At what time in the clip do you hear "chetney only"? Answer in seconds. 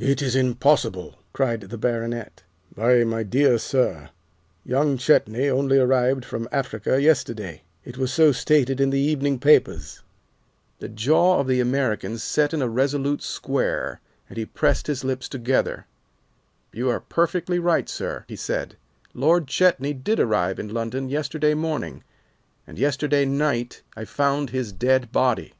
4.96-5.76